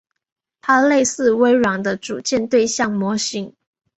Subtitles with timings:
[0.61, 3.53] 它类似微软的组件对象模型。